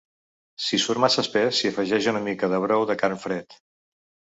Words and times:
Si 0.67 0.79
surt 0.83 1.01
massa 1.03 1.21
espès 1.27 1.53
s’hi 1.59 1.71
afegeix 1.73 2.11
una 2.15 2.25
mica 2.31 2.53
de 2.55 2.65
brou 2.67 2.91
de 2.95 3.01
carn 3.05 3.25
fred. 3.29 3.65